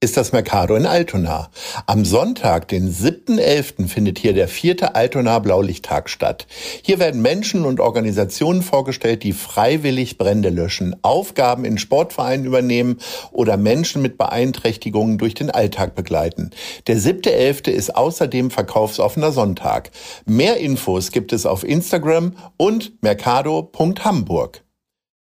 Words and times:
ist 0.00 0.16
das 0.16 0.30
Mercado 0.30 0.76
in 0.76 0.86
Altona. 0.86 1.50
Am 1.86 2.04
Sonntag, 2.04 2.68
den 2.68 2.94
7.11., 2.94 3.88
findet 3.88 4.20
hier 4.20 4.32
der 4.32 4.46
vierte 4.46 4.94
Altona 4.94 5.40
Blaulichttag 5.40 6.08
statt. 6.08 6.46
Hier 6.82 7.00
werden 7.00 7.20
Menschen 7.20 7.64
und 7.64 7.80
Organisationen 7.80 8.62
vorgestellt, 8.62 9.24
die 9.24 9.32
freiwillig 9.32 10.16
Brände 10.16 10.50
löschen, 10.50 10.94
Aufgaben 11.02 11.64
in 11.64 11.78
Sportvereinen 11.78 12.46
übernehmen 12.46 12.98
oder 13.32 13.56
Menschen 13.56 14.00
mit 14.00 14.18
Beeinträchtigungen 14.18 15.18
durch 15.18 15.34
den 15.34 15.50
Alltag 15.50 15.96
begleiten. 15.96 16.50
Der 16.86 16.98
7.11. 16.98 17.68
ist 17.68 17.96
außerdem 17.96 18.52
verkaufsoffener 18.52 19.32
Sonntag. 19.32 19.90
Mehr 20.26 20.58
Infos 20.58 21.10
gibt 21.10 21.32
es 21.32 21.44
auf 21.44 21.64
Instagram 21.64 22.36
und 22.56 23.02
mercado.hamburg. 23.02 24.62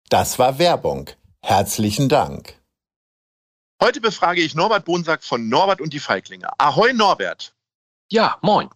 Das 0.10 0.40
war 0.40 0.60
Werbung. 0.60 1.10
Herzlichen 1.42 2.10
Dank. 2.10 2.57
Heute 3.80 4.02
befrage 4.02 4.42
ich 4.42 4.56
Norbert 4.56 4.86
Bonsack 4.86 5.24
von 5.24 5.50
Norbert 5.50 5.82
und 5.82 5.94
die 5.94 6.00
Feiglinge. 6.00 6.50
Ahoi 6.58 6.94
Norbert. 6.94 7.54
Ja, 8.10 8.40
moin. 8.42 8.70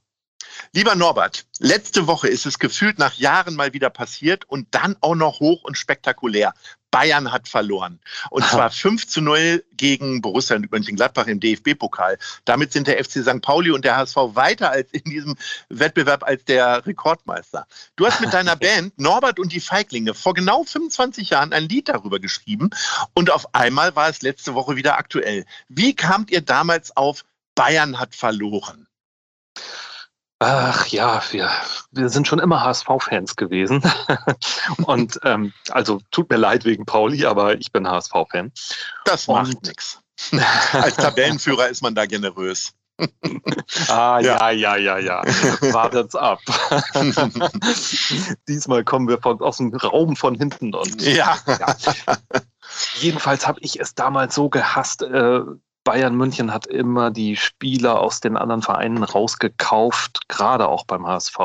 Lieber 0.74 0.96
Norbert, 0.96 1.46
letzte 1.60 2.08
Woche 2.08 2.28
ist 2.28 2.46
es 2.46 2.60
gefühlt 2.60 3.00
nach 3.00 3.16
Jahren 3.16 3.56
mal 3.56 3.74
wieder 3.74 3.90
passiert 3.90 4.46
und 4.46 4.68
dann 4.72 4.96
auch 5.02 5.16
noch 5.16 5.40
hoch 5.40 5.64
und 5.64 5.78
spektakulär. 5.78 6.54
Bayern 6.92 7.32
hat 7.32 7.48
verloren. 7.48 8.00
Und 8.30 8.46
zwar 8.50 8.70
5 8.70 9.08
zu 9.08 9.22
0 9.22 9.64
gegen 9.74 10.22
Borussia 10.22 10.60
Mönchengladbach 10.60 11.26
im 11.28 11.40
DFB-Pokal. 11.40 12.20
Damit 12.46 12.74
sind 12.74 12.88
der 12.88 13.04
FC 13.04 13.24
St. 13.24 13.42
Pauli 13.42 13.72
und 13.72 13.86
der 13.86 13.96
HSV 13.96 14.18
weiter 14.34 14.70
als 14.70 14.92
in 14.92 15.10
diesem 15.10 15.38
Wettbewerb 15.70 16.24
als 16.24 16.44
der 16.46 16.86
Rekordmeister. 16.86 17.66
Du 17.96 18.06
hast 18.06 18.22
mit 18.22 18.34
deiner 18.34 18.56
Band 18.58 19.00
Norbert 19.00 19.40
und 19.40 19.54
die 19.54 19.62
Feiglinge 19.62 20.14
vor 20.14 20.34
genau 20.34 20.64
25 20.64 21.32
Jahren 21.32 21.54
ein 21.54 21.68
Lied 21.68 21.90
darüber 21.90 22.20
geschrieben 22.20 22.70
und 23.14 23.32
auf 23.32 23.56
einmal 23.56 23.96
war 23.96 24.10
es 24.10 24.22
letzte 24.22 24.54
Woche 24.54 24.76
wieder 24.76 24.98
aktuell. 24.98 25.46
Wie 25.70 25.96
kamt 25.96 26.30
ihr 26.30 26.42
damals 26.42 26.96
auf 26.96 27.24
Bayern 27.56 28.00
hat 28.00 28.16
verloren? 28.16 28.88
Ach 30.44 30.88
ja, 30.88 31.22
wir, 31.30 31.52
wir 31.92 32.10
sind 32.10 32.28
schon 32.28 32.40
immer 32.40 32.64
HSV-Fans 32.64 33.36
gewesen. 33.36 33.84
und 34.86 35.20
ähm, 35.24 35.54
also 35.70 36.02
tut 36.10 36.32
mir 36.32 36.38
leid 36.38 36.66
wegen 36.66 36.84
Pauli, 36.84 37.28
aber 37.28 37.60
ich 37.60 37.72
bin 37.72 37.88
HSV-Fan. 37.88 38.52
Das 39.06 39.28
macht 39.28 39.62
nichts. 39.68 40.00
Als 40.72 40.96
Tabellenführer 40.96 41.70
ist 41.70 41.84
man 41.84 41.94
da 41.94 42.08
generös. 42.08 42.72
ah, 43.88 44.20
ja, 44.20 44.50
ja, 44.50 44.76
ja, 44.78 44.98
ja. 44.98 45.24
ja. 45.24 45.24
Wartet's 45.74 46.16
ab. 46.16 46.40
Diesmal 48.48 48.84
kommen 48.84 49.10
wir 49.10 49.20
von, 49.20 49.40
aus 49.42 49.58
dem 49.58 49.72
Raum 49.76 50.16
von 50.16 50.34
hinten 50.34 50.74
und. 50.74 51.04
Ja. 51.04 51.38
ja. 51.46 51.76
Jedenfalls 52.96 53.48
habe 53.48 53.60
ich 53.62 53.80
es 53.80 53.94
damals 53.94 54.34
so 54.34 54.50
gehasst, 54.50 55.04
äh, 55.04 55.42
Bayern 55.84 56.16
München 56.16 56.54
hat 56.54 56.68
immer 56.68 57.10
die 57.10 57.36
Spieler 57.36 58.00
aus 58.00 58.20
den 58.20 58.38
anderen 58.38 58.62
Vereinen 58.62 59.04
rausgekauft, 59.04 60.28
gerade 60.28 60.68
auch 60.68 60.86
beim 60.86 61.08
HSV. 61.08 61.38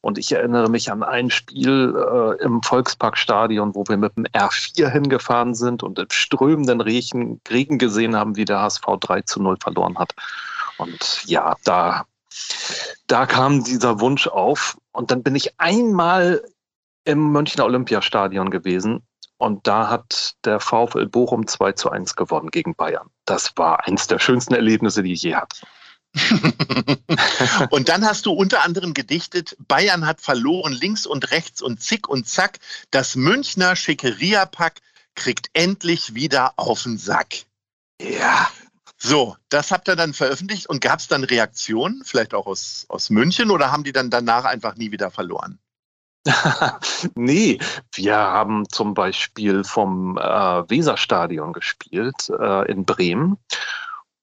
Und 0.00 0.16
ich 0.16 0.32
erinnere 0.32 0.70
mich 0.70 0.90
an 0.90 1.02
ein 1.02 1.30
Spiel 1.30 1.94
äh, 1.94 2.42
im 2.42 2.62
Volksparkstadion, 2.62 3.74
wo 3.74 3.84
wir 3.86 3.98
mit 3.98 4.16
dem 4.16 4.24
R4 4.24 4.88
hingefahren 4.88 5.54
sind 5.54 5.82
und 5.82 5.98
im 5.98 6.06
strömenden 6.10 6.80
Regen, 6.80 7.40
Regen 7.50 7.78
gesehen 7.78 8.16
haben, 8.16 8.36
wie 8.36 8.46
der 8.46 8.60
HSV 8.60 8.84
3 9.00 9.22
zu 9.22 9.42
0 9.42 9.58
verloren 9.60 9.98
hat. 9.98 10.14
Und 10.78 11.24
ja, 11.26 11.54
da, 11.64 12.06
da 13.06 13.26
kam 13.26 13.64
dieser 13.64 14.00
Wunsch 14.00 14.28
auf. 14.28 14.78
Und 14.92 15.10
dann 15.10 15.22
bin 15.22 15.34
ich 15.34 15.60
einmal 15.60 16.42
im 17.04 17.32
Münchner 17.32 17.64
Olympiastadion 17.64 18.50
gewesen 18.50 19.02
und 19.38 19.66
da 19.66 19.88
hat 19.88 20.34
der 20.44 20.60
VfL 20.60 21.06
Bochum 21.06 21.46
2 21.46 21.72
zu 21.72 21.90
1 21.90 22.16
gewonnen 22.16 22.50
gegen 22.50 22.74
Bayern. 22.74 23.08
Das 23.24 23.56
war 23.56 23.86
eins 23.86 24.06
der 24.08 24.18
schönsten 24.18 24.54
Erlebnisse, 24.54 25.02
die 25.02 25.12
ich 25.12 25.22
je 25.22 25.36
hatte. 25.36 25.66
und 27.70 27.88
dann 27.88 28.04
hast 28.04 28.26
du 28.26 28.32
unter 28.32 28.64
anderem 28.64 28.94
gedichtet, 28.94 29.56
Bayern 29.68 30.06
hat 30.06 30.20
verloren 30.20 30.72
links 30.72 31.06
und 31.06 31.30
rechts 31.30 31.62
und 31.62 31.82
zick 31.82 32.08
und 32.08 32.26
zack. 32.26 32.58
Das 32.90 33.14
Münchner 33.14 33.76
Schickeria-Pack 33.76 34.80
kriegt 35.14 35.50
endlich 35.52 36.14
wieder 36.14 36.54
auf 36.56 36.82
den 36.82 36.98
Sack. 36.98 37.44
Ja. 38.00 38.48
So, 38.96 39.36
das 39.48 39.70
habt 39.70 39.88
ihr 39.88 39.94
dann 39.94 40.12
veröffentlicht 40.12 40.66
und 40.66 40.80
gab 40.80 40.98
es 40.98 41.06
dann 41.06 41.22
Reaktionen, 41.22 42.02
vielleicht 42.04 42.34
auch 42.34 42.46
aus, 42.46 42.86
aus 42.88 43.10
München, 43.10 43.50
oder 43.52 43.70
haben 43.70 43.84
die 43.84 43.92
dann 43.92 44.10
danach 44.10 44.44
einfach 44.44 44.74
nie 44.74 44.90
wieder 44.90 45.12
verloren? 45.12 45.60
nee, 47.14 47.58
wir 47.94 48.16
haben 48.16 48.68
zum 48.68 48.94
Beispiel 48.94 49.64
vom 49.64 50.18
äh, 50.18 50.20
Weserstadion 50.70 51.52
gespielt 51.52 52.28
äh, 52.28 52.70
in 52.70 52.84
Bremen 52.84 53.38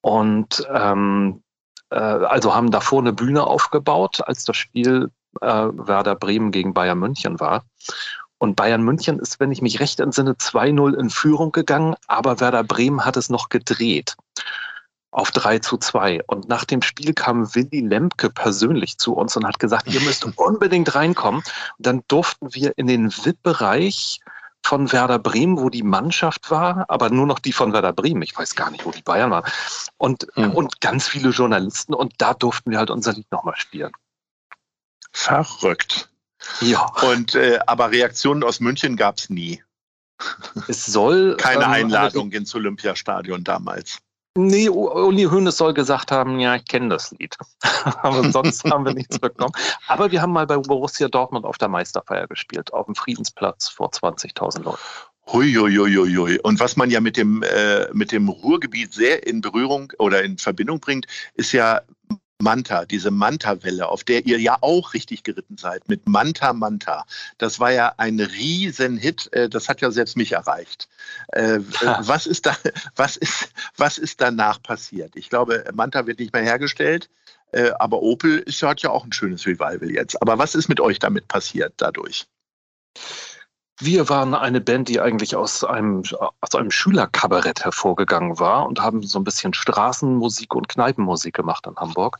und 0.01 0.65
ähm, 0.71 1.41
äh, 1.89 1.95
also 1.97 2.53
haben 2.53 2.71
davor 2.71 2.99
eine 2.99 3.13
Bühne 3.13 3.45
aufgebaut, 3.45 4.21
als 4.25 4.45
das 4.45 4.57
Spiel 4.57 5.09
äh, 5.41 5.47
Werder 5.47 6.15
Bremen 6.15 6.51
gegen 6.51 6.73
Bayern 6.73 6.99
München 6.99 7.39
war. 7.39 7.63
Und 8.37 8.55
Bayern 8.55 8.83
München 8.83 9.17
ist, 9.19 9.39
wenn 9.39 9.51
ich 9.51 9.61
mich 9.61 9.79
recht 9.79 9.99
entsinne, 9.99 10.33
2-0 10.33 10.93
in 10.99 11.09
Führung 11.09 11.51
gegangen, 11.51 11.95
aber 12.07 12.39
Werder 12.39 12.63
Bremen 12.63 13.05
hat 13.05 13.17
es 13.17 13.29
noch 13.29 13.49
gedreht 13.49 14.15
auf 15.15 15.31
3 15.31 15.59
zu 15.59 15.77
2. 15.77 16.21
Und 16.27 16.49
nach 16.49 16.65
dem 16.65 16.81
Spiel 16.81 17.13
kam 17.13 17.55
Willy 17.55 17.79
Lemke 17.79 18.29
persönlich 18.29 18.97
zu 18.97 19.13
uns 19.13 19.35
und 19.37 19.47
hat 19.47 19.59
gesagt, 19.59 19.87
ihr 19.87 20.01
müsst 20.01 20.25
unbedingt 20.37 20.93
reinkommen. 20.93 21.41
Und 21.77 21.87
dann 21.87 22.03
durften 22.07 22.53
wir 22.53 22.77
in 22.77 22.87
den 22.87 23.11
VIP-Bereich 23.11 24.19
von 24.61 24.91
Werder 24.91 25.19
Bremen, 25.19 25.57
wo 25.59 25.69
die 25.69 25.83
Mannschaft 25.83 26.51
war, 26.51 26.85
aber 26.89 27.09
nur 27.09 27.27
noch 27.27 27.39
die 27.39 27.53
von 27.53 27.71
Werder 27.71 27.93
Bremen. 27.93 28.23
Ich 28.23 28.37
weiß 28.37 28.55
gar 28.55 28.71
nicht, 28.71 28.85
wo 28.85 28.91
die 28.91 29.03
Bayern 29.03 29.31
waren. 29.31 29.49
Und, 29.97 30.27
mhm. 30.35 30.51
und 30.51 30.81
ganz 30.81 31.07
viele 31.07 31.29
Journalisten. 31.29 31.93
Und 31.93 32.13
da 32.17 32.33
durften 32.33 32.71
wir 32.71 32.79
halt 32.79 32.89
unser 32.89 33.13
Lied 33.13 33.31
nochmal 33.31 33.55
spielen. 33.55 33.91
Verrückt. 35.13 36.09
Ja. 36.59 36.85
Und 37.09 37.35
äh, 37.35 37.59
aber 37.67 37.91
Reaktionen 37.91 38.43
aus 38.43 38.59
München 38.59 38.97
gab 38.97 39.17
es 39.17 39.29
nie. 39.29 39.63
Es 40.67 40.85
soll 40.85 41.37
keine 41.37 41.65
ähm, 41.65 41.71
Einladung 41.71 42.31
ins 42.31 42.53
Olympiastadion 42.53 43.43
damals. 43.43 43.99
Nee, 44.37 44.67
Uli 44.67 45.23
Hoeneß 45.23 45.55
soll 45.55 45.73
gesagt 45.73 46.11
haben, 46.11 46.39
ja, 46.39 46.55
ich 46.55 46.65
kenne 46.65 46.89
das 46.89 47.11
Lied. 47.11 47.37
Aber 48.01 48.29
sonst 48.31 48.65
haben 48.65 48.85
wir 48.85 48.93
nichts 48.93 49.17
bekommen. 49.17 49.53
Aber 49.87 50.11
wir 50.11 50.21
haben 50.21 50.33
mal 50.33 50.45
bei 50.45 50.57
Borussia 50.57 51.07
Dortmund 51.07 51.45
auf 51.45 51.57
der 51.57 51.69
Meisterfeier 51.69 52.27
gespielt, 52.27 52.73
auf 52.73 52.85
dem 52.85 52.95
Friedensplatz 52.95 53.69
vor 53.69 53.91
20.000 53.91 54.63
Leuten. 54.63 54.77
Huiuiuiui. 55.31 56.39
Und 56.39 56.59
was 56.59 56.75
man 56.75 56.91
ja 56.91 56.99
mit 56.99 57.15
dem, 57.15 57.43
äh, 57.43 57.87
mit 57.93 58.11
dem 58.11 58.27
Ruhrgebiet 58.27 58.93
sehr 58.93 59.25
in 59.25 59.39
Berührung 59.39 59.93
oder 59.99 60.21
in 60.21 60.37
Verbindung 60.37 60.81
bringt, 60.81 61.07
ist 61.35 61.53
ja 61.53 61.81
Manta, 62.41 62.85
diese 62.85 63.11
Manta-Welle, 63.11 63.87
auf 63.87 64.03
der 64.03 64.25
ihr 64.25 64.39
ja 64.39 64.57
auch 64.61 64.93
richtig 64.93 65.23
geritten 65.23 65.57
seid, 65.57 65.87
mit 65.87 66.07
Manta 66.07 66.53
Manta. 66.53 67.05
Das 67.37 67.59
war 67.59 67.71
ja 67.71 67.93
ein 67.97 68.19
Riesenhit, 68.19 69.31
äh, 69.33 69.47
das 69.49 69.69
hat 69.69 69.81
ja 69.81 69.89
selbst 69.91 70.17
mich 70.17 70.33
erreicht. 70.33 70.89
Äh, 71.29 71.59
was, 71.99 72.25
ist 72.27 72.45
da, 72.45 72.55
was, 72.95 73.15
ist, 73.15 73.49
was 73.77 73.97
ist 73.97 74.19
danach 74.19 74.61
passiert? 74.61 75.15
Ich 75.15 75.29
glaube, 75.29 75.63
Manta 75.73 76.07
wird 76.07 76.19
nicht 76.19 76.33
mehr 76.33 76.43
hergestellt, 76.43 77.09
äh, 77.51 77.71
aber 77.79 78.01
Opel 78.01 78.39
ist, 78.39 78.61
hat 78.63 78.81
ja 78.81 78.89
auch 78.89 79.05
ein 79.05 79.13
schönes 79.13 79.45
Revival 79.45 79.89
jetzt. 79.89 80.21
Aber 80.21 80.37
was 80.37 80.55
ist 80.55 80.67
mit 80.67 80.81
euch 80.81 80.99
damit 80.99 81.27
passiert 81.29 81.73
dadurch? 81.77 82.27
Wir 83.79 84.07
waren 84.07 84.33
eine 84.33 84.61
Band, 84.61 84.87
die 84.87 85.01
eigentlich 85.01 85.35
aus 85.35 85.63
einem, 85.63 86.03
aus 86.39 86.55
einem 86.55 86.71
Schülerkabarett 86.71 87.65
hervorgegangen 87.65 88.39
war 88.39 88.65
und 88.65 88.81
haben 88.81 89.03
so 89.03 89.19
ein 89.19 89.25
bisschen 89.25 89.53
Straßenmusik 89.53 90.55
und 90.55 90.69
Kneipenmusik 90.69 91.35
gemacht 91.35 91.67
in 91.67 91.75
Hamburg. 91.75 92.19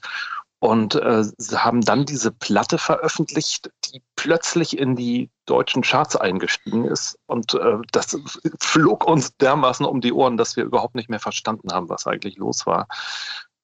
Und 0.60 0.96
äh, 0.96 1.24
haben 1.54 1.81
dann 1.81 2.06
diese 2.06 2.31
Platte 2.31 2.78
veröffentlicht, 2.78 3.69
die 3.86 4.02
plötzlich 4.16 4.78
in 4.78 4.96
die 4.96 5.30
deutschen 5.46 5.84
Charts 5.84 6.16
eingestiegen 6.16 6.86
ist. 6.86 7.19
Und 7.28 7.54
äh, 7.54 7.78
das 7.92 8.18
flog 8.60 9.06
uns 9.06 9.36
dermaßen 9.38 9.86
um 9.86 10.02
die 10.02 10.13
Ohren, 10.13 10.38
dass 10.38 10.56
wir 10.56 10.63
überhaupt 10.63 10.96
nicht 10.96 11.10
mehr 11.10 11.19
verstanden 11.19 11.72
haben, 11.72 11.90
was 11.90 12.07
eigentlich 12.07 12.38
los 12.38 12.66
war. 12.66 12.88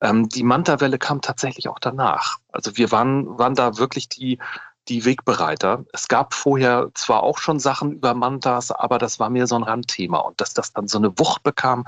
Ähm, 0.02 0.30
die 0.30 0.44
Manta-Welle 0.44 0.98
kam 0.98 1.22
tatsächlich 1.22 1.70
auch 1.70 1.80
danach. 1.80 2.38
Also 2.52 2.78
wir 2.78 2.92
waren, 2.92 3.38
waren 3.38 3.56
da 3.56 3.78
wirklich 3.78 4.10
die, 4.10 4.40
die 4.88 5.06
Wegbereiter. 5.06 5.86
Es 5.94 6.08
gab 6.08 6.34
vorher 6.34 6.90
zwar 6.96 7.24
auch 7.24 7.38
schon 7.38 7.60
Sachen 7.60 7.94
über 7.94 8.14
Mantas, 8.14 8.72
aber 8.72 8.98
das 8.98 9.20
war 9.20 9.30
mehr 9.30 9.48
so 9.48 9.56
ein 9.56 9.64
Randthema. 9.64 10.20
Und 10.20 10.42
dass 10.42 10.54
das 10.54 10.74
dann 10.74 10.88
so 10.88 10.98
eine 10.98 11.18
Wucht 11.20 11.44
bekam, 11.44 11.86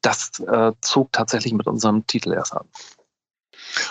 das 0.00 0.40
äh, 0.40 0.72
zog 0.80 1.12
tatsächlich 1.12 1.52
mit 1.52 1.66
unserem 1.66 2.06
Titel 2.06 2.32
erst 2.32 2.54
an. 2.54 2.66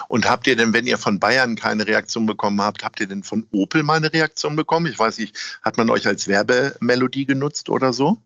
Und 0.08 0.30
habt 0.30 0.48
ihr 0.48 0.56
denn, 0.56 0.74
wenn 0.74 0.88
ihr 0.88 0.98
von 0.98 1.20
Bayern 1.20 1.56
keine 1.56 1.86
Reaktion 1.86 2.26
bekommen 2.26 2.62
habt, 2.62 2.84
habt 2.84 3.00
ihr 3.00 3.08
denn 3.08 3.24
von 3.24 3.46
Opel 3.52 3.84
mal 3.84 3.98
eine 3.98 4.12
Reaktion 4.12 4.56
bekommen? 4.56 4.86
Ich 4.88 4.98
weiß 4.98 5.20
nicht, 5.20 5.36
hat 5.62 5.78
man 5.78 5.90
euch 5.90 6.08
als 6.08 6.28
Werbemelodie 6.28 7.26
genutzt 7.26 7.70
oder 7.70 7.94
so? 7.94 8.18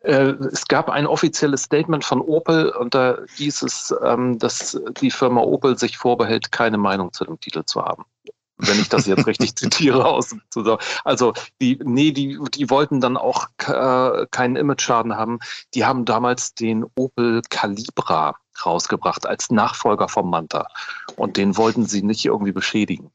Äh, 0.00 0.34
es 0.52 0.66
gab 0.66 0.88
ein 0.88 1.06
offizielles 1.06 1.62
Statement 1.62 2.04
von 2.04 2.20
Opel 2.20 2.70
und 2.70 2.94
da 2.94 3.18
hieß 3.36 3.62
es, 3.62 3.94
ähm, 4.02 4.38
dass 4.38 4.80
die 5.00 5.10
Firma 5.10 5.42
Opel 5.42 5.78
sich 5.78 5.98
vorbehält, 5.98 6.52
keine 6.52 6.78
Meinung 6.78 7.12
zu 7.12 7.24
dem 7.24 7.38
Titel 7.38 7.64
zu 7.64 7.82
haben 7.82 8.04
wenn 8.58 8.80
ich 8.80 8.88
das 8.88 9.06
jetzt 9.06 9.26
richtig 9.26 9.56
zitiere 9.56 10.04
aus 10.04 10.34
Also 11.04 11.34
die, 11.60 11.78
nee, 11.84 12.12
die, 12.12 12.38
die 12.54 12.70
wollten 12.70 13.00
dann 13.00 13.16
auch 13.16 13.48
äh, 13.66 14.26
keinen 14.30 14.56
Image-Schaden 14.56 15.16
haben. 15.16 15.38
Die 15.74 15.84
haben 15.84 16.04
damals 16.04 16.54
den 16.54 16.84
Opel 16.94 17.42
Calibra 17.50 18.36
rausgebracht 18.64 19.26
als 19.26 19.50
Nachfolger 19.50 20.08
vom 20.08 20.30
Manta. 20.30 20.68
Und 21.16 21.36
den 21.36 21.56
wollten 21.56 21.86
sie 21.86 22.02
nicht 22.02 22.24
irgendwie 22.24 22.52
beschädigen. 22.52 23.10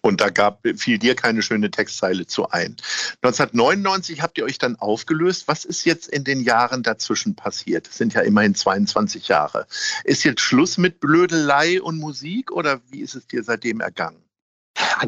Und 0.00 0.20
da 0.20 0.30
gab, 0.30 0.66
fiel 0.76 0.98
dir 0.98 1.16
keine 1.16 1.42
schöne 1.42 1.70
Textzeile 1.70 2.26
zu 2.26 2.48
ein. 2.50 2.76
1999 3.22 4.22
habt 4.22 4.38
ihr 4.38 4.44
euch 4.44 4.58
dann 4.58 4.76
aufgelöst. 4.76 5.48
Was 5.48 5.64
ist 5.64 5.84
jetzt 5.84 6.08
in 6.08 6.24
den 6.24 6.40
Jahren 6.40 6.82
dazwischen 6.82 7.34
passiert? 7.34 7.88
Das 7.88 7.98
sind 7.98 8.14
ja 8.14 8.20
immerhin 8.20 8.54
22 8.54 9.28
Jahre. 9.28 9.66
Ist 10.04 10.24
jetzt 10.24 10.40
Schluss 10.40 10.78
mit 10.78 11.00
Blödelei 11.00 11.82
und 11.82 11.98
Musik 11.98 12.52
oder 12.52 12.80
wie 12.90 13.00
ist 13.00 13.16
es 13.16 13.26
dir 13.26 13.42
seitdem 13.42 13.80
ergangen? 13.80 14.27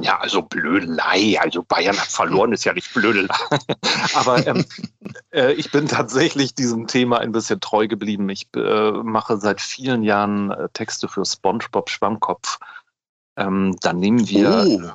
Ja, 0.01 0.19
also 0.19 0.43
Blödelei. 0.43 1.39
Also 1.41 1.63
Bayern 1.63 1.99
hat 1.99 2.09
verloren, 2.09 2.53
ist 2.53 2.65
ja 2.65 2.73
nicht 2.73 2.93
Blödelei. 2.95 3.35
Aber 4.15 4.47
ähm, 4.47 4.65
äh, 5.33 5.53
ich 5.53 5.71
bin 5.71 5.89
tatsächlich 5.89 6.55
diesem 6.55 6.87
Thema 6.87 7.19
ein 7.19 7.33
bisschen 7.33 7.61
treu 7.61 7.89
geblieben. 7.89 8.29
Ich 8.29 8.49
äh, 8.57 8.91
mache 8.91 9.39
seit 9.39 9.61
vielen 9.61 10.03
Jahren 10.03 10.51
äh, 10.51 10.69
Texte 10.73 11.09
für 11.09 11.25
SpongeBob 11.25 11.91
Schwammkopf. 11.91 12.59
Ähm, 13.37 13.77
dann 13.81 13.99
nehmen 13.99 14.29
wir. 14.29 14.65
Oh. 14.67 14.91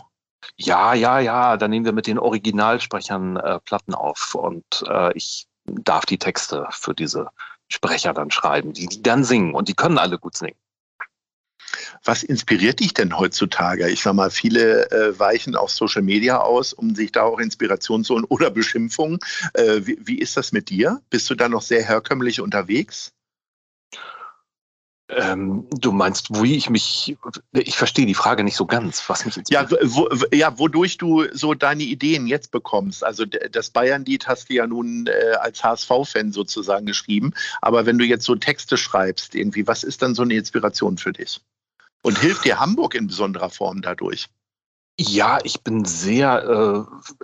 Ja, 0.57 0.93
ja, 0.93 1.19
ja, 1.19 1.57
dann 1.57 1.71
nehmen 1.71 1.85
wir 1.85 1.91
mit 1.91 2.07
den 2.07 2.19
Originalsprechern 2.19 3.37
äh, 3.37 3.59
Platten 3.61 3.93
auf 3.93 4.35
und 4.35 4.83
äh, 4.87 5.11
ich 5.13 5.47
darf 5.65 6.05
die 6.05 6.19
Texte 6.19 6.67
für 6.69 6.93
diese 6.93 7.29
Sprecher 7.67 8.13
dann 8.13 8.31
schreiben, 8.31 8.73
die, 8.73 8.87
die 8.87 9.01
dann 9.01 9.23
singen 9.23 9.53
und 9.53 9.67
die 9.67 9.73
können 9.73 9.97
alle 9.97 10.19
gut 10.19 10.37
singen. 10.37 10.55
Was 12.03 12.23
inspiriert 12.23 12.79
dich 12.79 12.93
denn 12.93 13.17
heutzutage? 13.17 13.89
Ich 13.89 14.01
sag 14.01 14.13
mal, 14.13 14.29
viele 14.29 14.91
äh, 14.91 15.19
weichen 15.19 15.55
auf 15.55 15.71
Social 15.71 16.01
Media 16.01 16.39
aus, 16.39 16.73
um 16.73 16.95
sich 16.95 17.11
da 17.11 17.23
auch 17.23 17.39
Inspiration 17.39 18.03
zu 18.03 18.15
holen 18.15 18.25
oder 18.25 18.51
Beschimpfungen. 18.51 19.19
Äh, 19.53 19.81
wie, 19.83 19.97
wie, 20.01 20.19
ist 20.19 20.37
das 20.37 20.51
mit 20.51 20.69
dir? 20.69 21.01
Bist 21.09 21.29
du 21.29 21.35
da 21.35 21.49
noch 21.49 21.61
sehr 21.61 21.83
herkömmlich 21.83 22.41
unterwegs? 22.41 23.11
Ähm, 25.07 25.67
du 25.69 25.91
meinst, 25.91 26.41
wie 26.41 26.55
ich 26.55 26.69
mich, 26.71 27.15
ich 27.51 27.77
verstehe 27.77 28.07
die 28.07 28.15
Frage 28.15 28.43
nicht 28.43 28.55
so 28.55 28.65
ganz, 28.65 29.07
was 29.07 29.23
mich 29.23 29.35
ja, 29.49 29.69
wo, 29.69 30.09
ja, 30.33 30.57
wodurch 30.57 30.97
du 30.97 31.25
so 31.31 31.53
deine 31.53 31.83
Ideen 31.83 32.25
jetzt 32.25 32.49
bekommst. 32.49 33.03
Also 33.03 33.23
das 33.25 33.69
Bayern-Lied 33.69 34.27
hast 34.27 34.49
du 34.49 34.55
ja 34.55 34.65
nun 34.65 35.05
äh, 35.05 35.35
als 35.35 35.63
HSV-Fan 35.63 36.31
sozusagen 36.31 36.87
geschrieben, 36.87 37.33
aber 37.61 37.85
wenn 37.85 37.99
du 37.99 38.05
jetzt 38.05 38.25
so 38.25 38.35
Texte 38.35 38.77
schreibst, 38.77 39.35
irgendwie, 39.35 39.67
was 39.67 39.83
ist 39.83 40.01
dann 40.01 40.15
so 40.15 40.23
eine 40.23 40.33
Inspiration 40.33 40.97
für 40.97 41.13
dich? 41.13 41.39
Und 42.05 42.19
hilft 42.19 42.45
dir 42.45 42.59
Hamburg 42.59 42.93
in 42.93 43.07
besonderer 43.07 43.49
Form 43.49 43.81
dadurch? 43.81 44.27
Ja, 44.99 45.39
ich 45.43 45.63
bin 45.63 45.85
sehr 45.85 46.43
äh, 46.43 46.83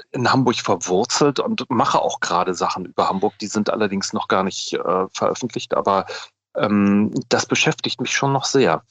in 0.10 0.34
Hamburg 0.34 0.56
verwurzelt 0.56 1.40
und 1.40 1.70
mache 1.70 2.02
auch 2.02 2.20
gerade 2.20 2.56
Sachen 2.56 2.86
über 2.86 3.08
Hamburg. 3.08 3.38
Die 3.38 3.46
sind 3.46 3.70
allerdings 3.70 4.12
noch 4.12 4.28
gar 4.28 4.44
nicht 4.44 4.74
äh, 4.74 5.08
veröffentlicht, 5.14 5.76
aber 5.76 6.08
ähm, 6.56 7.14
das 7.30 7.46
beschäftigt 7.46 8.02
mich 8.02 8.12
schon 8.12 8.34
noch 8.34 8.46
sehr. 8.46 8.84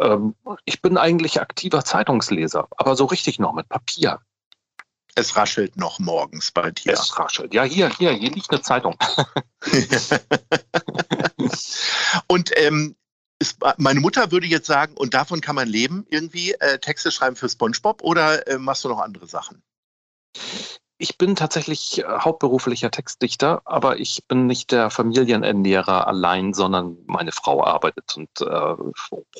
Ähm, 0.00 0.34
ich 0.64 0.82
bin 0.82 0.98
eigentlich 0.98 1.40
aktiver 1.40 1.84
Zeitungsleser, 1.84 2.66
aber 2.76 2.96
so 2.96 3.04
richtig 3.04 3.38
noch 3.38 3.52
mit 3.52 3.68
Papier. 3.68 4.18
Es 5.14 5.36
raschelt 5.36 5.76
noch 5.76 6.00
morgens 6.00 6.50
bei 6.50 6.72
dir. 6.72 6.94
Es 6.94 7.20
raschelt. 7.20 7.54
Ja, 7.54 7.62
hier, 7.62 7.88
hier, 7.88 8.10
hier 8.10 8.32
liegt 8.32 8.50
eine 8.50 8.62
Zeitung. 8.62 8.96
und 12.26 12.50
ähm, 12.56 12.96
ist, 13.38 13.58
meine 13.78 14.00
Mutter 14.00 14.30
würde 14.32 14.46
jetzt 14.46 14.66
sagen, 14.66 14.94
und 14.96 15.14
davon 15.14 15.40
kann 15.40 15.56
man 15.56 15.68
leben, 15.68 16.06
irgendwie 16.08 16.52
äh, 16.52 16.78
Texte 16.78 17.10
schreiben 17.10 17.36
für 17.36 17.48
SpongeBob 17.48 18.02
oder 18.02 18.46
äh, 18.46 18.58
machst 18.58 18.84
du 18.84 18.88
noch 18.88 19.00
andere 19.00 19.26
Sachen? 19.26 19.62
Ich 20.98 21.18
bin 21.18 21.36
tatsächlich 21.36 21.98
äh, 21.98 22.04
hauptberuflicher 22.06 22.90
Textdichter, 22.90 23.60
aber 23.66 24.00
ich 24.00 24.24
bin 24.28 24.46
nicht 24.46 24.72
der 24.72 24.88
Familienernährer 24.88 26.06
allein, 26.06 26.54
sondern 26.54 26.96
meine 27.06 27.32
Frau 27.32 27.62
arbeitet 27.62 28.16
und 28.16 28.28
äh, 28.40 28.74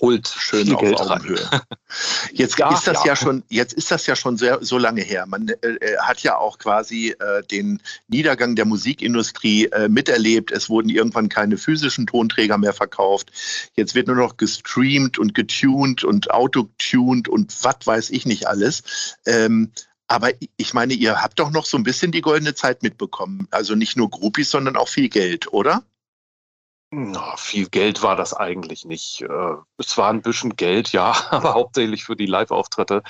holt 0.01 0.29
schön 0.29 0.67
viel 0.67 0.77
Geld 0.77 1.01
rein. 1.01 1.23
Jetzt 2.33 2.59
ja, 2.59 2.73
ist 2.75 2.87
das 2.87 3.05
ja. 3.05 3.13
ja. 3.13 3.17
schon, 3.17 3.43
jetzt 3.49 3.73
ist 3.73 3.91
das 3.91 4.07
ja 4.07 4.17
schon 4.17 4.37
sehr, 4.37 4.59
so 4.61 4.77
lange 4.77 5.01
her. 5.01 5.25
Man 5.27 5.49
äh, 5.49 5.69
äh, 5.69 5.99
hat 5.99 6.23
ja 6.23 6.37
auch 6.37 6.59
quasi 6.59 7.15
äh, 7.19 7.43
den 7.51 7.81
Niedergang 8.09 8.57
der 8.57 8.65
Musikindustrie 8.67 9.67
äh, 9.67 9.89
miterlebt. 9.89 10.51
Es 10.51 10.69
wurden 10.69 10.89
irgendwann 10.89 11.29
keine 11.29 11.57
physischen 11.57 12.07
Tonträger 12.07 12.59
mehr 12.59 12.75
verkauft. 12.75 13.31
Jetzt 13.75 13.95
wird 13.95 14.09
nur 14.09 14.17
noch 14.17 14.37
gestreamt 14.37 15.19
und 15.19 15.35
getuned 15.35 16.05
und 16.05 16.31
autotuned 16.31 17.29
und 17.29 17.57
was 17.63 17.77
weiß 17.85 18.11
ich 18.11 18.27
nicht 18.27 18.47
alles. 18.47 19.17
Ähm, 19.25 19.73
aber 20.09 20.31
ich 20.57 20.75
meine, 20.75 20.95
ihr 20.95 21.23
habt 21.23 21.39
doch 21.39 21.51
noch 21.51 21.67
so 21.67 21.77
ein 21.77 21.83
bisschen 21.83 22.13
die 22.13 22.21
goldene 22.21 22.55
Zeit 22.55 22.83
mitbekommen. 22.83 23.49
Also 23.51 23.75
nicht 23.75 23.97
nur 23.97 24.11
Groupies, 24.11 24.51
sondern 24.51 24.77
auch 24.77 24.89
viel 24.89 25.09
Geld, 25.09 25.53
oder? 25.53 25.83
Na, 26.91 27.37
viel 27.37 27.69
Geld 27.69 28.03
war 28.03 28.15
das 28.15 28.33
eigentlich 28.33 28.85
nicht. 28.85 29.23
Äh, 29.23 29.55
es 29.79 29.99
war 29.99 30.11
ein 30.11 30.23
bisschen 30.23 30.55
Geld, 30.55 30.93
ja, 30.93 31.15
aber 31.31 31.55
hauptsächlich 31.55 32.05
für 32.05 32.17
die 32.17 32.27
Live-Auftritte. 32.27 33.03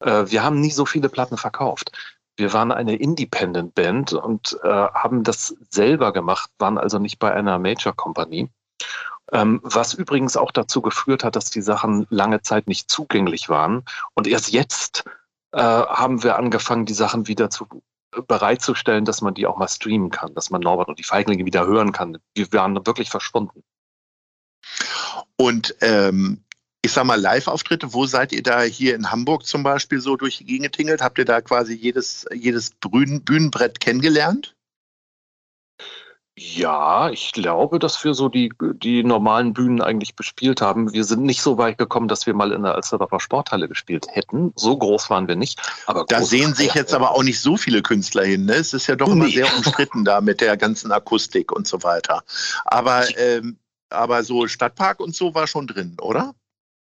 Äh, 0.00 0.24
wir 0.28 0.42
haben 0.42 0.60
nie 0.60 0.70
so 0.70 0.86
viele 0.86 1.08
Platten 1.08 1.36
verkauft. 1.36 1.92
Wir 2.36 2.52
waren 2.52 2.72
eine 2.72 2.96
Independent-Band 2.96 4.12
und 4.14 4.58
äh, 4.62 4.68
haben 4.68 5.24
das 5.24 5.54
selber 5.70 6.12
gemacht, 6.12 6.50
waren 6.58 6.78
also 6.78 6.98
nicht 6.98 7.18
bei 7.18 7.32
einer 7.32 7.58
Major-Kompanie. 7.58 8.48
Ähm, 9.32 9.60
was 9.62 9.92
übrigens 9.92 10.36
auch 10.38 10.52
dazu 10.52 10.80
geführt 10.80 11.24
hat, 11.24 11.36
dass 11.36 11.50
die 11.50 11.60
Sachen 11.60 12.06
lange 12.08 12.40
Zeit 12.40 12.66
nicht 12.66 12.90
zugänglich 12.90 13.50
waren. 13.50 13.84
Und 14.14 14.26
erst 14.26 14.52
jetzt 14.52 15.04
äh, 15.52 15.60
haben 15.60 16.22
wir 16.22 16.36
angefangen, 16.36 16.86
die 16.86 16.94
Sachen 16.94 17.26
wieder 17.28 17.50
zu 17.50 17.66
bereitzustellen, 18.26 19.04
dass 19.04 19.20
man 19.20 19.34
die 19.34 19.46
auch 19.46 19.56
mal 19.56 19.68
streamen 19.68 20.10
kann, 20.10 20.34
dass 20.34 20.50
man 20.50 20.60
Norbert 20.60 20.88
und 20.88 20.98
die 20.98 21.04
Feiglinge 21.04 21.44
wieder 21.44 21.66
hören 21.66 21.92
kann. 21.92 22.18
Wir 22.34 22.50
waren 22.52 22.74
wirklich 22.86 23.10
verschwunden. 23.10 23.62
Und 25.36 25.74
ähm, 25.80 26.42
ich 26.82 26.92
sag 26.92 27.04
mal, 27.04 27.20
Live-Auftritte, 27.20 27.92
wo 27.92 28.06
seid 28.06 28.32
ihr 28.32 28.42
da 28.42 28.62
hier 28.62 28.94
in 28.94 29.10
Hamburg 29.10 29.46
zum 29.46 29.62
Beispiel 29.62 30.00
so 30.00 30.16
durch 30.16 30.38
die 30.38 30.44
Gegend 30.44 30.72
getingelt? 30.72 31.02
Habt 31.02 31.18
ihr 31.18 31.24
da 31.24 31.40
quasi 31.40 31.74
jedes, 31.74 32.24
jedes 32.32 32.70
Bühnenbrett 32.80 33.80
kennengelernt? 33.80 34.54
Ja, 36.40 37.10
ich 37.10 37.32
glaube, 37.32 37.80
dass 37.80 38.04
wir 38.04 38.14
so 38.14 38.28
die, 38.28 38.52
die 38.60 39.02
normalen 39.02 39.52
Bühnen 39.52 39.82
eigentlich 39.82 40.14
bespielt 40.14 40.60
haben. 40.60 40.92
Wir 40.92 41.02
sind 41.02 41.24
nicht 41.24 41.42
so 41.42 41.58
weit 41.58 41.78
gekommen, 41.78 42.06
dass 42.06 42.26
wir 42.26 42.34
mal 42.34 42.52
in 42.52 42.62
der 42.62 42.76
Alsterdorfer 42.76 43.18
Sporthalle 43.18 43.66
gespielt 43.66 44.06
hätten. 44.10 44.52
So 44.54 44.76
groß 44.76 45.10
waren 45.10 45.26
wir 45.26 45.34
nicht. 45.34 45.60
Aber 45.86 46.04
da 46.04 46.22
sehen 46.22 46.54
sich 46.54 46.74
jetzt 46.74 46.94
aber 46.94 47.10
auch 47.10 47.24
nicht 47.24 47.40
so 47.40 47.56
viele 47.56 47.82
Künstler 47.82 48.24
hin. 48.24 48.44
Ne? 48.44 48.54
Es 48.54 48.72
ist 48.72 48.86
ja 48.86 48.94
doch 48.94 49.08
immer 49.08 49.24
nee. 49.24 49.32
sehr 49.32 49.52
umstritten 49.56 50.04
da 50.04 50.20
mit 50.20 50.40
der 50.40 50.56
ganzen 50.56 50.92
Akustik 50.92 51.50
und 51.50 51.66
so 51.66 51.82
weiter. 51.82 52.22
Aber, 52.64 53.04
ähm, 53.18 53.58
aber 53.90 54.22
so 54.22 54.46
Stadtpark 54.46 55.00
und 55.00 55.16
so 55.16 55.34
war 55.34 55.48
schon 55.48 55.66
drin, 55.66 55.96
oder? 56.00 56.34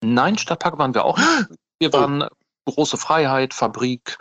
Nein, 0.02 0.38
Stadtpark 0.38 0.78
waren 0.78 0.94
wir 0.94 1.04
auch 1.04 1.18
nicht. 1.18 1.50
Wir 1.78 1.90
oh. 1.92 1.99
waren 1.99 2.28
Große 2.64 2.97
Freiheit, 2.97 3.52
Fabrik, 3.54 4.16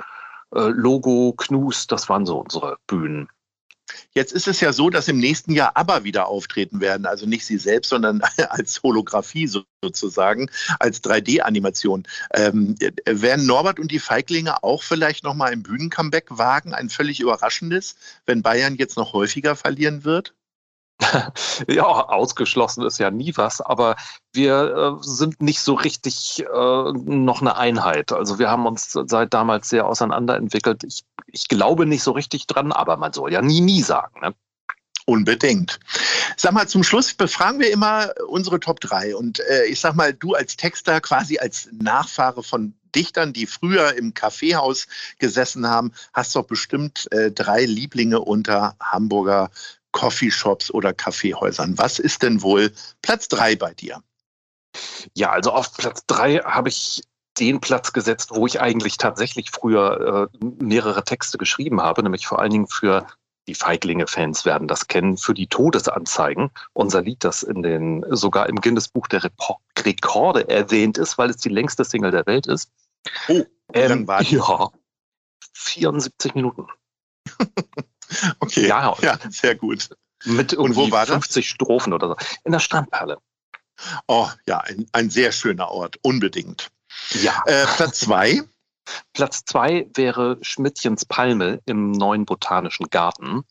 äh, 0.55 0.69
Logo, 0.69 1.33
Knus, 1.37 1.87
das 1.87 2.09
waren 2.09 2.25
so 2.25 2.39
unsere 2.39 2.77
Bühnen. 2.87 3.29
Jetzt 4.13 4.33
ist 4.33 4.47
es 4.47 4.59
ja 4.59 4.73
so, 4.73 4.89
dass 4.89 5.07
im 5.07 5.17
nächsten 5.17 5.53
Jahr 5.53 5.75
aber 5.75 6.03
wieder 6.03 6.27
auftreten 6.27 6.81
werden. 6.81 7.05
Also 7.05 7.25
nicht 7.25 7.45
Sie 7.45 7.57
selbst, 7.57 7.89
sondern 7.89 8.21
als 8.49 8.81
Holographie 8.83 9.47
sozusagen, 9.47 10.49
als 10.79 11.03
3D-Animation. 11.03 12.03
Ähm, 12.33 12.75
werden 13.05 13.45
Norbert 13.45 13.79
und 13.79 13.91
die 13.91 13.99
Feiglinge 13.99 14.63
auch 14.63 14.83
vielleicht 14.83 15.23
nochmal 15.23 15.51
ein 15.51 15.63
Bühnencomeback 15.63 16.27
wagen? 16.29 16.73
Ein 16.73 16.89
völlig 16.89 17.19
überraschendes, 17.19 17.95
wenn 18.25 18.41
Bayern 18.41 18.75
jetzt 18.75 18.97
noch 18.97 19.13
häufiger 19.13 19.55
verlieren 19.55 20.03
wird? 20.03 20.33
ja, 21.67 21.83
ausgeschlossen 21.83 22.85
ist 22.85 22.99
ja 22.99 23.11
nie 23.11 23.33
was, 23.35 23.59
aber 23.61 23.95
wir 24.33 24.99
äh, 25.01 25.03
sind 25.03 25.41
nicht 25.41 25.61
so 25.61 25.73
richtig 25.73 26.43
äh, 26.43 26.91
noch 26.93 27.41
eine 27.41 27.57
Einheit. 27.57 28.11
Also 28.11 28.39
wir 28.39 28.49
haben 28.49 28.65
uns 28.65 28.91
seit 28.91 29.33
damals 29.33 29.69
sehr 29.69 29.87
auseinanderentwickelt. 29.87 30.83
Ich 30.83 31.03
ich 31.31 31.47
glaube 31.47 31.85
nicht 31.85 32.03
so 32.03 32.11
richtig 32.11 32.47
dran, 32.47 32.71
aber 32.71 32.97
man 32.97 33.13
soll 33.13 33.31
ja 33.31 33.41
nie, 33.41 33.61
nie 33.61 33.81
sagen. 33.81 34.19
Ne? 34.21 34.33
Unbedingt. 35.05 35.79
Sag 36.37 36.53
mal, 36.53 36.67
zum 36.67 36.83
Schluss 36.83 37.13
befragen 37.13 37.59
wir 37.59 37.71
immer 37.71 38.11
unsere 38.27 38.59
Top 38.59 38.79
3. 38.79 39.15
Und 39.15 39.39
äh, 39.39 39.65
ich 39.65 39.79
sag 39.79 39.95
mal, 39.95 40.13
du 40.13 40.33
als 40.33 40.55
Texter, 40.55 41.01
quasi 41.01 41.39
als 41.39 41.69
Nachfahre 41.71 42.43
von 42.43 42.73
Dichtern, 42.93 43.33
die 43.33 43.47
früher 43.47 43.95
im 43.95 44.13
Kaffeehaus 44.13 44.87
gesessen 45.17 45.67
haben, 45.67 45.91
hast 46.13 46.35
doch 46.35 46.45
bestimmt 46.45 47.11
äh, 47.11 47.31
drei 47.31 47.65
Lieblinge 47.65 48.19
unter 48.19 48.75
Hamburger 48.79 49.49
Coffeeshops 49.91 50.71
oder 50.71 50.93
Kaffeehäusern. 50.93 51.77
Was 51.77 51.99
ist 51.99 52.23
denn 52.23 52.41
wohl 52.41 52.71
Platz 53.01 53.27
3 53.27 53.55
bei 53.55 53.73
dir? 53.73 54.01
Ja, 55.13 55.31
also 55.31 55.51
auf 55.51 55.75
Platz 55.75 56.05
3 56.07 56.39
habe 56.39 56.69
ich 56.69 57.01
den 57.39 57.59
Platz 57.59 57.93
gesetzt, 57.93 58.31
wo 58.33 58.45
ich 58.45 58.61
eigentlich 58.61 58.97
tatsächlich 58.97 59.51
früher 59.51 60.29
äh, 60.41 60.45
mehrere 60.63 61.03
Texte 61.03 61.37
geschrieben 61.37 61.81
habe, 61.81 62.03
nämlich 62.03 62.27
vor 62.27 62.39
allen 62.39 62.51
Dingen 62.51 62.67
für 62.67 63.07
die 63.47 63.55
Feiglinge-Fans 63.55 64.45
werden 64.45 64.67
das 64.67 64.87
kennen, 64.87 65.17
für 65.17 65.33
die 65.33 65.47
Todesanzeigen. 65.47 66.51
Unser 66.73 67.01
Lied, 67.01 67.23
das 67.23 67.41
in 67.43 67.63
den, 67.63 68.05
sogar 68.09 68.47
im 68.47 68.57
Guinness-Buch 68.57 69.07
der 69.07 69.23
Rekorde 69.79 70.47
erwähnt 70.47 70.97
ist, 70.97 71.17
weil 71.17 71.31
es 71.31 71.37
die 71.37 71.49
längste 71.49 71.83
Single 71.83 72.11
der 72.11 72.25
Welt 72.27 72.47
ist. 72.47 72.71
Oh, 73.27 73.43
ähm? 73.73 74.07
Ja, 74.29 74.69
74 75.53 76.35
Minuten. 76.35 76.67
okay, 78.39 78.67
ja, 78.67 78.95
ja, 79.01 79.17
sehr 79.29 79.55
gut. 79.55 79.89
Mit 80.25 80.53
Und 80.53 80.75
wo 80.75 80.91
war 80.91 81.05
50 81.05 81.45
das? 81.45 81.49
Strophen 81.49 81.93
oder 81.93 82.09
so. 82.09 82.15
In 82.43 82.51
der 82.51 82.59
Strandperle. 82.59 83.17
Oh, 84.07 84.29
ja, 84.45 84.59
ein, 84.59 84.85
ein 84.91 85.09
sehr 85.09 85.31
schöner 85.31 85.69
Ort, 85.69 85.97
unbedingt. 86.03 86.69
Ja. 87.21 87.41
Äh, 87.45 87.65
Platz 87.75 88.01
zwei. 88.01 88.43
Platz 89.13 89.43
zwei 89.45 89.87
wäre 89.95 90.37
Schmidtchens 90.41 91.05
Palme 91.05 91.61
im 91.65 91.91
neuen 91.91 92.25
Botanischen 92.25 92.89
Garten, 92.89 93.43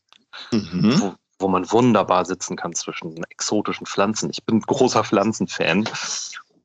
mhm. 0.51 1.01
wo, 1.01 1.15
wo, 1.39 1.47
man 1.47 1.69
wunderbar 1.71 2.25
sitzen 2.25 2.55
kann 2.55 2.73
zwischen 2.73 3.23
exotischen 3.25 3.85
Pflanzen. 3.85 4.29
Ich 4.29 4.45
bin 4.45 4.61
großer 4.61 5.03
Pflanzenfan. 5.03 5.89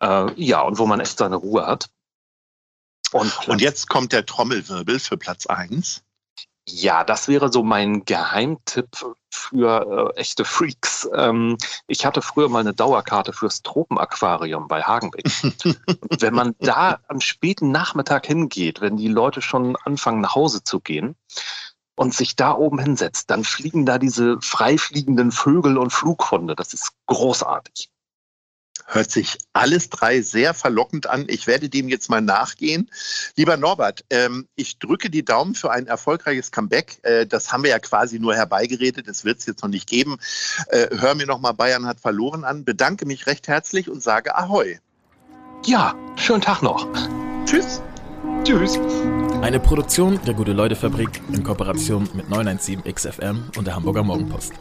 Äh, 0.00 0.32
ja, 0.40 0.60
und 0.60 0.78
wo 0.78 0.86
man 0.86 1.00
echt 1.00 1.18
seine 1.18 1.36
Ruhe 1.36 1.66
hat. 1.66 1.88
Und, 3.12 3.48
und 3.48 3.60
jetzt 3.60 3.88
kommt 3.88 4.12
der 4.12 4.26
Trommelwirbel 4.26 4.98
für 4.98 5.16
Platz 5.16 5.46
eins. 5.46 6.02
Ja, 6.68 7.04
das 7.04 7.28
wäre 7.28 7.52
so 7.52 7.62
mein 7.62 8.04
Geheimtipp 8.04 8.88
für 9.30 10.12
äh, 10.16 10.20
echte 10.20 10.44
Freaks. 10.44 11.08
Ähm, 11.14 11.56
ich 11.86 12.04
hatte 12.04 12.22
früher 12.22 12.48
mal 12.48 12.60
eine 12.60 12.74
Dauerkarte 12.74 13.32
fürs 13.32 13.62
Tropenaquarium 13.62 14.66
bei 14.66 14.82
Hagenbeck. 14.82 15.24
wenn 16.20 16.34
man 16.34 16.56
da 16.58 16.98
am 17.06 17.20
späten 17.20 17.70
Nachmittag 17.70 18.26
hingeht, 18.26 18.80
wenn 18.80 18.96
die 18.96 19.08
Leute 19.08 19.42
schon 19.42 19.76
anfangen 19.84 20.20
nach 20.20 20.34
Hause 20.34 20.64
zu 20.64 20.80
gehen 20.80 21.14
und 21.94 22.14
sich 22.14 22.34
da 22.34 22.52
oben 22.52 22.80
hinsetzt, 22.80 23.30
dann 23.30 23.44
fliegen 23.44 23.86
da 23.86 23.98
diese 23.98 24.40
freifliegenden 24.40 25.30
Vögel 25.30 25.78
und 25.78 25.92
Flughunde. 25.92 26.56
Das 26.56 26.74
ist 26.74 26.92
großartig. 27.06 27.90
Hört 28.88 29.10
sich 29.10 29.38
alles 29.52 29.90
drei 29.90 30.20
sehr 30.22 30.54
verlockend 30.54 31.08
an. 31.08 31.24
Ich 31.28 31.46
werde 31.46 31.68
dem 31.68 31.88
jetzt 31.88 32.08
mal 32.08 32.20
nachgehen. 32.20 32.88
Lieber 33.34 33.56
Norbert, 33.56 34.04
ähm, 34.10 34.46
ich 34.54 34.78
drücke 34.78 35.10
die 35.10 35.24
Daumen 35.24 35.56
für 35.56 35.72
ein 35.72 35.88
erfolgreiches 35.88 36.52
Comeback. 36.52 36.98
Äh, 37.02 37.26
das 37.26 37.52
haben 37.52 37.64
wir 37.64 37.70
ja 37.70 37.80
quasi 37.80 38.20
nur 38.20 38.36
herbeigeredet. 38.36 39.08
Das 39.08 39.24
wird 39.24 39.40
es 39.40 39.46
jetzt 39.46 39.62
noch 39.62 39.70
nicht 39.70 39.88
geben. 39.88 40.18
Äh, 40.68 40.88
hör 40.96 41.16
mir 41.16 41.26
nochmal 41.26 41.54
Bayern 41.54 41.86
hat 41.86 42.00
verloren 42.00 42.44
an. 42.44 42.64
Bedanke 42.64 43.06
mich 43.06 43.26
recht 43.26 43.48
herzlich 43.48 43.90
und 43.90 44.02
sage 44.02 44.36
Ahoi. 44.36 44.78
Ja, 45.64 45.96
schönen 46.14 46.42
Tag 46.42 46.62
noch. 46.62 46.86
Tschüss. 47.44 47.82
Tschüss. 48.44 48.78
Eine 49.42 49.58
Produktion 49.58 50.20
der 50.24 50.34
Gute-Leute-Fabrik 50.34 51.20
in 51.32 51.42
Kooperation 51.42 52.08
mit 52.14 52.26
917XFM 52.26 53.56
und 53.56 53.66
der 53.66 53.74
Hamburger 53.74 54.04
Morgenpost. 54.04 54.52